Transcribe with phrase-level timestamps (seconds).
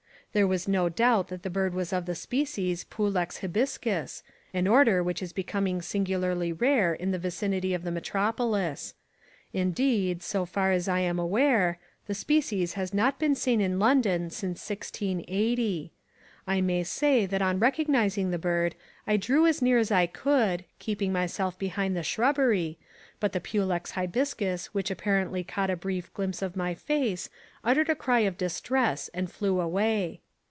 [0.33, 5.03] There was no doubt that the bird was of the species pulex hibiscus, an order
[5.03, 8.93] which is becoming singularly rare in the vicinity of the metropolis.
[9.51, 14.29] Indeed, so far as I am aware, the species has not been seen in London
[14.29, 15.91] since 1680.
[16.47, 18.73] I may say that on recognising the bird
[19.05, 22.77] I drew as near as I could, keeping myself behind the shrubbery,
[23.19, 27.29] but the pulex hibiscus which apparently caught a brief glimpse of my face
[27.63, 30.19] uttered a cry of distress and flew away.